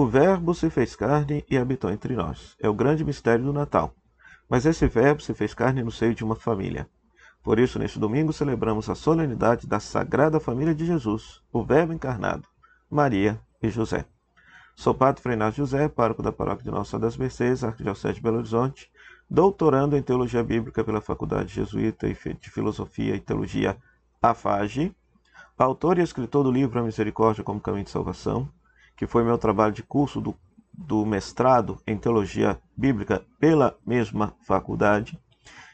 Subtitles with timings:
[0.00, 2.54] O Verbo se fez carne e habitou entre nós.
[2.60, 3.92] É o grande mistério do Natal.
[4.48, 6.88] Mas esse Verbo se fez carne no seio de uma família.
[7.42, 12.46] Por isso, neste domingo, celebramos a solenidade da Sagrada Família de Jesus, o Verbo encarnado,
[12.88, 14.04] Maria e José.
[14.76, 18.88] Sou Padre Freinado José, pároco da paróquia de Nossa das Mercês, Arquidiocese de Belo Horizonte,
[19.28, 23.76] doutorando em Teologia Bíblica pela Faculdade Jesuíta de Filosofia e Teologia
[24.22, 24.94] AFAGE,
[25.58, 28.48] autor e escritor do livro A Misericórdia como Caminho de Salvação,
[28.98, 30.34] que foi meu trabalho de curso do,
[30.72, 35.16] do mestrado em Teologia Bíblica pela mesma faculdade.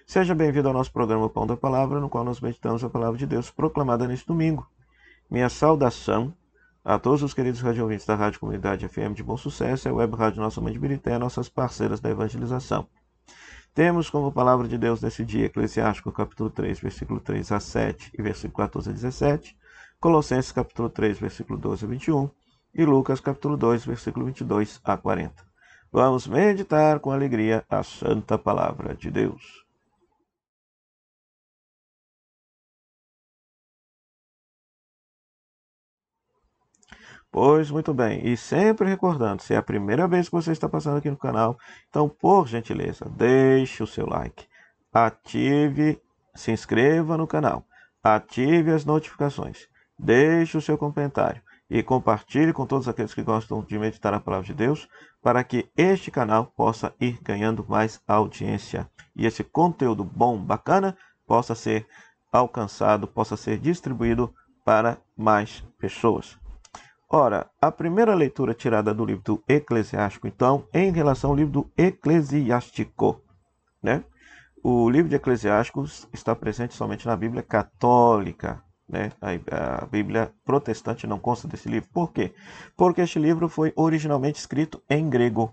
[0.07, 3.27] Seja bem-vindo ao nosso programa Pão da Palavra, no qual nós meditamos a palavra de
[3.27, 4.69] Deus proclamada neste domingo.
[5.31, 6.35] Minha saudação
[6.85, 10.15] a todos os queridos radiovintes da Rádio Comunidade FM de Bom Sucesso e a Web
[10.17, 12.87] Rádio Nossa Mãe de Birité, nossas parceiras da evangelização.
[13.73, 18.21] Temos como palavra de Deus nesse dia Eclesiástico capítulo 3, versículo 3 a 7 e
[18.21, 19.57] versículo 14 a 17,
[19.99, 22.31] Colossenses capítulo 3, versículo 12 a 21,
[22.75, 25.45] e Lucas capítulo 2, versículo 22 a 40.
[25.93, 29.65] Vamos meditar com alegria a santa palavra de Deus.
[37.31, 40.99] Pois muito bem, e sempre recordando, se é a primeira vez que você está passando
[40.99, 41.59] aqui no canal,
[41.89, 44.47] então por gentileza, deixe o seu like,
[44.93, 46.01] ative,
[46.33, 47.67] se inscreva no canal,
[48.03, 51.43] ative as notificações, deixe o seu comentário
[51.75, 54.89] e compartilhe com todos aqueles que gostam de meditar a palavra de Deus,
[55.21, 61.53] para que este canal possa ir ganhando mais audiência e esse conteúdo bom, bacana, possa
[61.57, 61.85] ser
[62.33, 64.33] alcançado, possa ser distribuído
[64.65, 66.39] para mais pessoas.
[67.11, 71.71] Ora, a primeira leitura tirada do livro do Eclesiástico, então, em relação ao livro do
[71.77, 73.21] Eclesiástico,
[73.83, 74.05] né?
[74.63, 78.63] O livro de Eclesiásticos está presente somente na Bíblia Católica,
[78.95, 79.11] né?
[79.21, 81.89] A, a, Bíblia protestante não consta desse livro.
[81.93, 82.33] Por quê?
[82.77, 85.53] Porque este livro foi originalmente escrito em grego,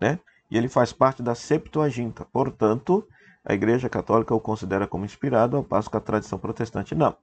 [0.00, 0.18] né?
[0.50, 2.24] E ele faz parte da Septuaginta.
[2.32, 3.06] Portanto,
[3.44, 7.14] a Igreja Católica o considera como inspirado, ao passo que a tradição protestante não.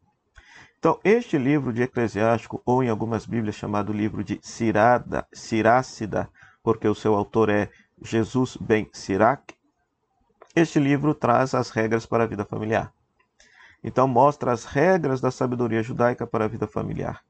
[0.78, 6.30] Então, este livro de Eclesiástico, ou em algumas Bíblias chamado livro de Cirada, Cirácida,
[6.62, 7.72] porque o seu autor é
[8.04, 9.56] Jesus ben Sirac,
[10.56, 12.94] este livro traz as regras para a vida familiar.
[13.88, 17.22] Então mostra as regras da sabedoria judaica para a vida familiar.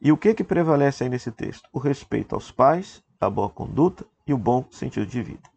[0.00, 1.68] E o que, que prevalece aí nesse texto?
[1.72, 5.50] O respeito aos pais, a boa conduta e o bom sentido de vida.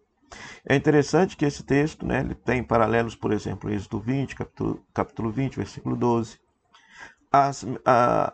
[0.67, 5.29] É interessante que esse texto né, ele tem paralelos, por exemplo, Êxodo 20, capítulo, capítulo
[5.29, 6.39] 20, versículo 12.
[7.31, 7.63] As,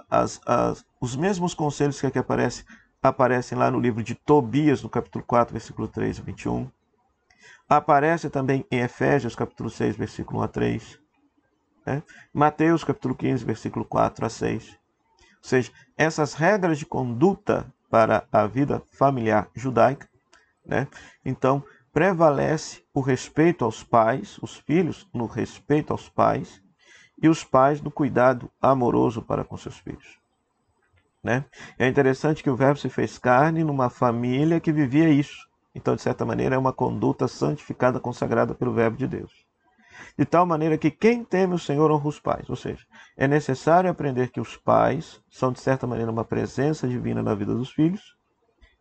[0.09, 2.63] as, as, os mesmos conselhos que aqui aparecem,
[3.03, 6.71] aparecem lá no livro de Tobias, no capítulo 4, versículo 3 a 21.
[7.67, 11.08] Aparece também em Efésios, capítulo 6, versículo 1 a 3.
[11.89, 12.03] Né?
[12.31, 14.69] Mateus capítulo 15, versículo 4 a 6.
[14.69, 14.77] Ou
[15.41, 20.07] seja, essas regras de conduta para a vida familiar judaica,
[20.63, 20.87] né?
[21.25, 26.61] então prevalece o respeito aos pais, os filhos no respeito aos pais,
[27.19, 30.19] e os pais no cuidado amoroso para com seus filhos.
[31.23, 31.43] Né?
[31.79, 35.49] É interessante que o Verbo se fez carne numa família que vivia isso.
[35.73, 39.48] Então, de certa maneira, é uma conduta santificada, consagrada pelo Verbo de Deus
[40.17, 42.49] de tal maneira que quem teme o Senhor honra os pais.
[42.49, 42.85] Ou seja,
[43.17, 47.53] é necessário aprender que os pais são, de certa maneira, uma presença divina na vida
[47.53, 48.15] dos filhos,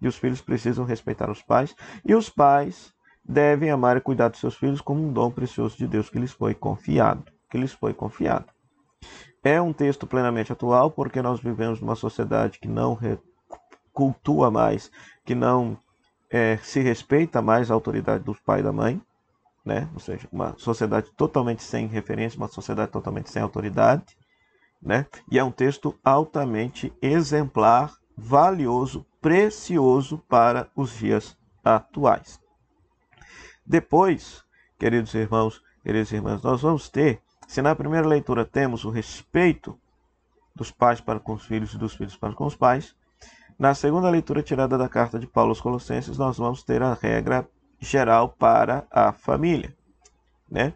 [0.01, 1.75] e os filhos precisam respeitar os pais,
[2.05, 2.93] e os pais
[3.25, 6.33] devem amar e cuidar dos seus filhos como um dom precioso de Deus que lhes
[6.33, 8.47] foi confiado, que lhes foi confiado.
[9.45, 12.99] É um texto plenamente atual porque nós vivemos numa sociedade que não
[13.93, 14.91] cultua mais,
[15.25, 15.79] que não
[16.31, 19.01] é, se respeita mais a autoridade dos pai e da mãe,
[19.69, 19.87] né?
[19.93, 24.17] ou seja, uma sociedade totalmente sem referência, uma sociedade totalmente sem autoridade,
[24.81, 25.05] né?
[25.31, 32.41] e é um texto altamente exemplar, valioso, precioso para os dias atuais.
[33.65, 34.43] Depois,
[34.79, 39.79] queridos irmãos, queridas irmãs, nós vamos ter, se na primeira leitura temos o respeito
[40.57, 42.97] dos pais para com os filhos e dos filhos para com os pais,
[43.59, 47.47] na segunda leitura tirada da carta de Paulo aos Colossenses, nós vamos ter a regra
[47.79, 49.75] geral para a família,
[50.51, 50.75] né?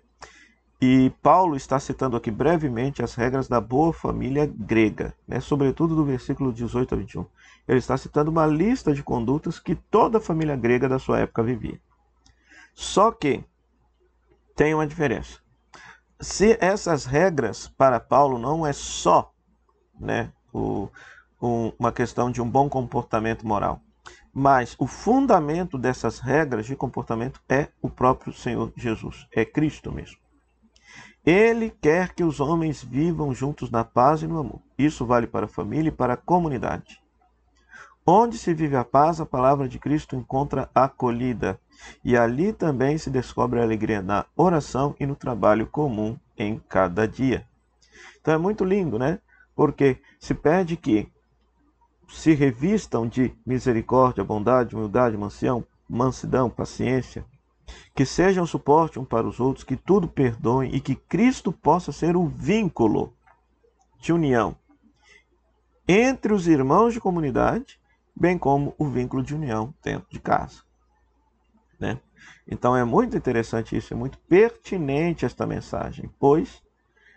[0.84, 5.38] E Paulo está citando aqui brevemente as regras da boa família grega, né?
[5.38, 7.24] sobretudo do versículo 18 a 21.
[7.68, 11.40] Ele está citando uma lista de condutas que toda a família grega da sua época
[11.44, 11.80] vivia.
[12.74, 13.44] Só que
[14.56, 15.38] tem uma diferença.
[16.20, 19.32] Se essas regras para Paulo não é só
[20.00, 20.88] né, o,
[21.40, 23.80] um, uma questão de um bom comportamento moral,
[24.32, 30.16] mas o fundamento dessas regras de comportamento é o próprio Senhor Jesus, é Cristo mesmo.
[31.24, 34.60] Ele quer que os homens vivam juntos na paz e no amor.
[34.76, 37.00] Isso vale para a família e para a comunidade.
[38.04, 41.60] Onde se vive a paz, a palavra de Cristo encontra acolhida.
[42.04, 47.06] E ali também se descobre a alegria na oração e no trabalho comum em cada
[47.06, 47.46] dia.
[48.20, 49.20] Então é muito lindo, né?
[49.54, 51.11] Porque se pede que
[52.12, 55.16] se revistam de misericórdia, bondade, humildade,
[55.88, 57.24] mansidão, paciência,
[57.94, 62.16] que sejam suporte um para os outros, que tudo perdoem e que Cristo possa ser
[62.16, 63.12] o vínculo
[63.98, 64.56] de união
[65.88, 67.80] entre os irmãos de comunidade,
[68.14, 70.62] bem como o vínculo de união dentro de casa.
[71.78, 71.98] Né?
[72.46, 76.62] Então é muito interessante isso, é muito pertinente esta mensagem, pois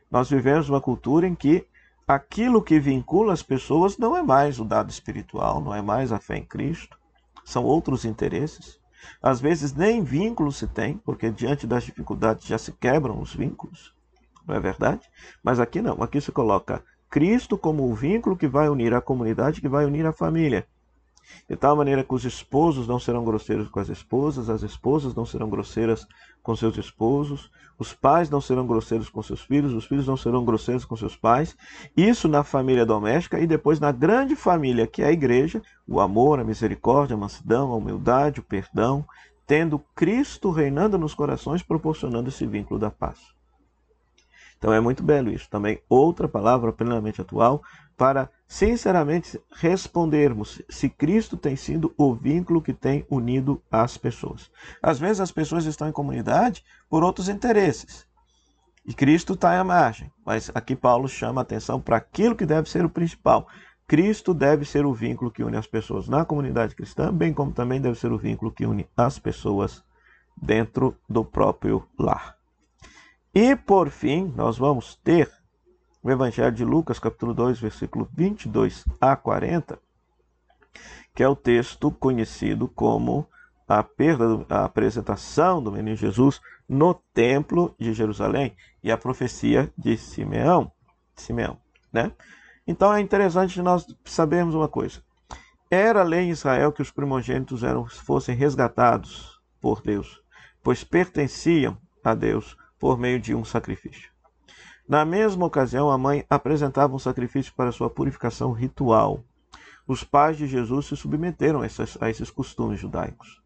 [0.10, 1.68] nós vivemos uma cultura em que
[2.08, 6.20] aquilo que vincula as pessoas não é mais o dado espiritual, não é mais a
[6.20, 6.98] fé em Cristo,
[7.44, 8.80] são outros interesses.
[9.22, 13.94] Às vezes nem vínculo se tem, porque diante das dificuldades já se quebram os vínculos,
[14.48, 15.02] não é verdade?
[15.44, 19.62] Mas aqui não, aqui se coloca Cristo como o vínculo que vai unir a comunidade,
[19.62, 20.68] que vai unir a família.
[21.50, 25.26] De tal maneira que os esposos não serão grosseiros com as esposas, as esposas não
[25.26, 26.08] serão grosseiras
[26.42, 30.46] com seus esposos, os pais não serão grosseiros com seus filhos, os filhos não serão
[30.46, 31.58] grosseiros com seus pais.
[31.96, 36.40] Isso na família doméstica e depois na grande família, que é a igreja, o amor,
[36.40, 39.06] a misericórdia, a mansidão, a humildade, o perdão,
[39.46, 43.35] tendo Cristo reinando nos corações, proporcionando esse vínculo da paz.
[44.58, 45.50] Então é muito belo isso.
[45.50, 47.62] Também outra palavra plenamente atual
[47.98, 54.52] para sinceramente respondermos se Cristo tem sido o vínculo que tem unido as pessoas.
[54.82, 58.06] Às vezes as pessoas estão em comunidade por outros interesses.
[58.86, 60.12] E Cristo está à margem.
[60.26, 63.48] Mas aqui Paulo chama a atenção para aquilo que deve ser o principal.
[63.88, 67.80] Cristo deve ser o vínculo que une as pessoas na comunidade cristã, bem como também
[67.80, 69.84] deve ser o vínculo que une as pessoas
[70.36, 72.35] dentro do próprio lar.
[73.38, 75.30] E por fim, nós vamos ter
[76.02, 79.78] o Evangelho de Lucas, capítulo 2, versículo 22 a 40,
[81.14, 83.28] que é o texto conhecido como
[83.68, 86.40] a perda, a apresentação do menino Jesus
[86.70, 90.72] no templo de Jerusalém e a profecia de Simeão,
[91.14, 91.58] Simeão,
[91.92, 92.14] né?
[92.66, 95.04] Então é interessante nós sabermos uma coisa.
[95.70, 100.24] Era lei em Israel que os primogênitos eram, fossem resgatados por Deus,
[100.64, 104.16] pois pertenciam a Deus por meio de um sacrifício.
[104.88, 109.24] Na mesma ocasião, a mãe apresentava um sacrifício para sua purificação ritual.
[109.88, 113.42] Os pais de Jesus se submeteram a esses, a esses costumes judaicos.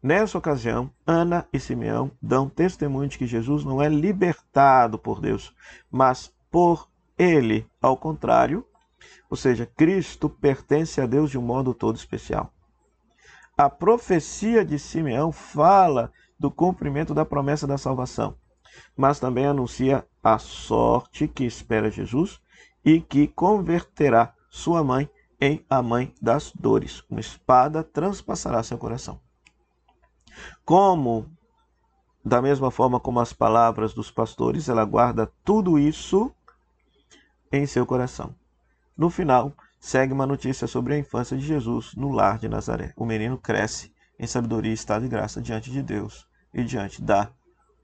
[0.00, 5.52] Nessa ocasião, Ana e Simeão dão testemunho de que Jesus não é libertado por Deus,
[5.90, 8.64] mas por ele, ao contrário,
[9.28, 12.52] ou seja, Cristo pertence a Deus de um modo todo especial.
[13.56, 18.36] A profecia de Simeão fala do cumprimento da promessa da salvação
[18.96, 22.40] mas também anuncia a sorte que espera Jesus
[22.84, 25.08] e que converterá sua mãe
[25.40, 27.04] em a mãe das dores.
[27.08, 29.20] Uma espada transpassará seu coração.
[30.64, 31.30] Como,
[32.24, 36.32] da mesma forma como as palavras dos pastores, ela guarda tudo isso
[37.50, 38.34] em seu coração.
[38.96, 42.92] No final, segue uma notícia sobre a infância de Jesus no lar de Nazaré.
[42.96, 47.30] O menino cresce em sabedoria e estado de graça diante de Deus e diante da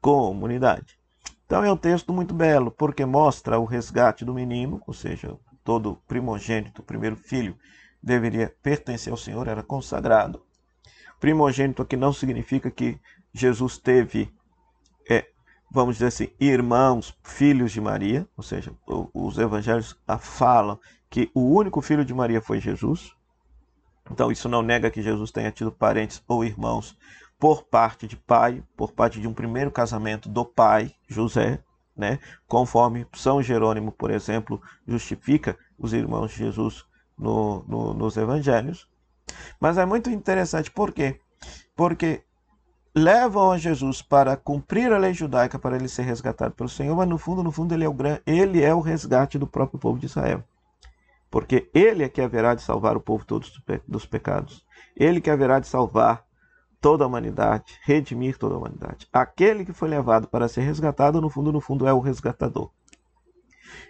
[0.04, 0.98] comunidade.
[1.46, 5.34] Então é um texto muito belo, porque mostra o resgate do menino, ou seja,
[5.64, 7.56] todo primogênito, primeiro filho,
[8.02, 10.42] deveria pertencer ao Senhor, era consagrado.
[11.18, 13.00] Primogênito aqui não significa que
[13.32, 14.30] Jesus teve,
[15.08, 15.26] é,
[15.70, 21.80] vamos dizer assim, irmãos, filhos de Maria, ou seja, os evangelhos falam que o único
[21.80, 23.10] filho de Maria foi Jesus.
[24.10, 26.94] Então isso não nega que Jesus tenha tido parentes ou irmãos
[27.38, 31.62] por parte de pai, por parte de um primeiro casamento do pai, José,
[31.96, 32.18] né?
[32.46, 36.84] conforme São Jerônimo, por exemplo, justifica os irmãos de Jesus
[37.16, 38.88] no, no, nos evangelhos.
[39.60, 41.20] Mas é muito interessante, por quê?
[41.76, 42.22] Porque
[42.94, 47.08] levam a Jesus para cumprir a lei judaica, para ele ser resgatado pelo Senhor, mas
[47.08, 50.06] no fundo, no fundo, ele é o, ele é o resgate do próprio povo de
[50.06, 50.44] Israel.
[51.30, 54.64] Porque ele é que haverá de salvar o povo todos dos pecados.
[54.96, 56.24] Ele que haverá de salvar
[56.84, 59.08] toda a humanidade, redimir toda a humanidade.
[59.10, 62.70] Aquele que foi levado para ser resgatado, no fundo, no fundo, é o resgatador.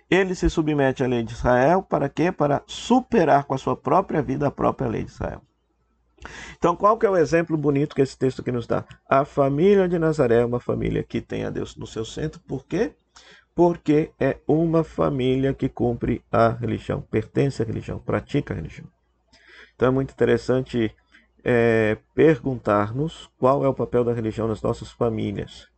[0.08, 2.30] Ele se submete à lei de Israel para quê?
[2.30, 5.42] Para superar com a sua própria vida a própria lei de Israel.
[6.56, 8.84] Então, qual que é o exemplo bonito que esse texto aqui nos dá?
[9.10, 12.40] A família de Nazaré é uma família que tem a Deus no seu centro.
[12.46, 12.94] Por quê?
[13.56, 18.86] Porque é uma família que cumpre a religião, pertence à religião, pratica a religião.
[19.74, 20.94] Então é muito interessante
[21.44, 25.68] é, perguntar-nos qual é o papel da religião nas nossas famílias.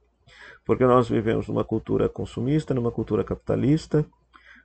[0.64, 4.06] Porque nós vivemos numa cultura consumista, numa cultura capitalista,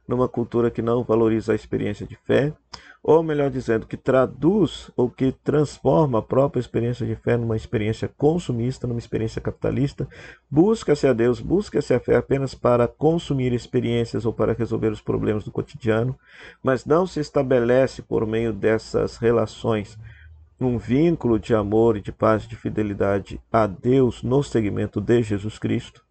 [0.07, 2.53] numa cultura que não valoriza a experiência de fé,
[3.03, 8.07] ou melhor dizendo, que traduz ou que transforma a própria experiência de fé numa experiência
[8.07, 10.07] consumista, numa experiência capitalista.
[10.49, 15.43] Busca-se a Deus, busca-se a fé apenas para consumir experiências ou para resolver os problemas
[15.43, 16.15] do cotidiano,
[16.63, 19.97] mas não se estabelece por meio dessas relações
[20.65, 25.23] um vínculo de amor e de paz e de fidelidade a Deus no segmento de
[25.23, 26.03] Jesus Cristo,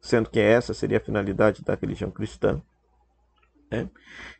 [0.00, 2.60] sendo que essa seria a finalidade da religião cristã.
[3.70, 3.88] Né?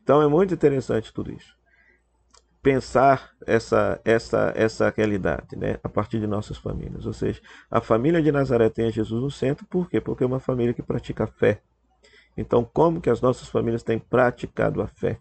[0.02, 1.54] Então é muito interessante tudo isso
[2.64, 7.04] pensar essa, essa, essa realidade né, a partir de nossas famílias.
[7.04, 10.00] Ou seja, a família de Nazaré tem Jesus no centro, por quê?
[10.00, 11.60] Porque é uma família que pratica a fé.
[12.34, 15.20] Então, como que as nossas famílias têm praticado a fé?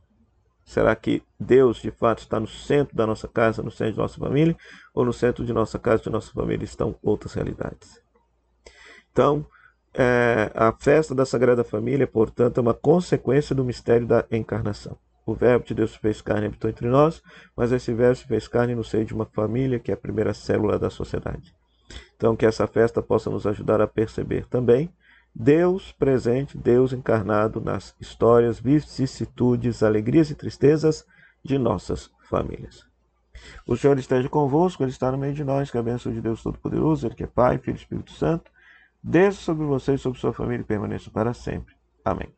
[0.65, 4.17] Será que Deus, de fato, está no centro da nossa casa, no centro de nossa
[4.17, 4.55] família,
[4.93, 8.01] ou no centro de nossa casa, de nossa família, estão outras realidades?
[9.11, 9.45] Então,
[9.93, 14.97] é, a festa da Sagrada Família, portanto, é uma consequência do mistério da encarnação.
[15.25, 17.21] O Verbo de Deus fez carne e habitou entre nós,
[17.55, 20.33] mas esse Verbo se fez carne no seio de uma família que é a primeira
[20.33, 21.53] célula da sociedade.
[22.15, 24.91] Então, que essa festa possa nos ajudar a perceber também
[25.35, 31.05] Deus presente, Deus encarnado nas histórias, vicissitudes, alegrias e tristezas
[31.43, 32.85] de nossas famílias.
[33.65, 36.43] O Senhor esteja convosco, Ele está no meio de nós, que a bênção de Deus
[36.43, 38.51] Todo-Poderoso, Ele que é Pai, Filho e Espírito Santo,
[39.01, 41.75] desça sobre você e sobre sua família e permaneça para sempre.
[42.05, 42.29] Amém.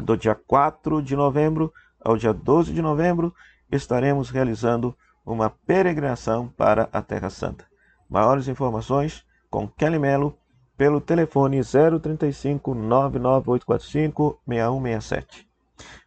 [0.00, 1.72] Do dia 4 de novembro
[2.04, 3.34] ao dia 12 de novembro,
[3.72, 7.64] estaremos realizando uma peregrinação para a Terra Santa.
[8.08, 10.38] Maiores informações com Kelly Melo
[10.76, 15.48] pelo telefone 035 99845 6167.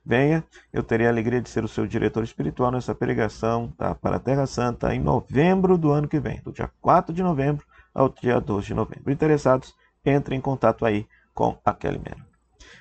[0.05, 4.15] Venha, eu terei a alegria de ser o seu diretor espiritual nessa peregrinação tá, para
[4.15, 8.07] a Terra Santa em novembro do ano que vem, do dia 4 de novembro ao
[8.07, 9.11] dia 12 de novembro.
[9.11, 12.25] Interessados, entrem em contato aí com a Kelly Melo.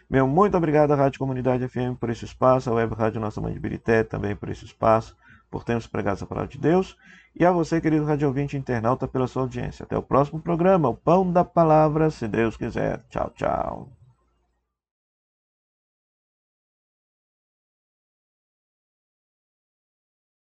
[0.09, 3.52] Meu muito obrigado à Rádio Comunidade FM por esse espaço, à Web Rádio Nossa Mãe
[3.52, 5.16] de Birité também por esse espaço,
[5.56, 6.98] por termos pregado a palavra de Deus,
[7.34, 9.84] e a você, querido rádio ouvinte internauta, pela sua audiência.
[9.84, 13.02] Até o próximo programa, o Pão da Palavra, se Deus quiser.
[13.08, 14.05] Tchau, tchau.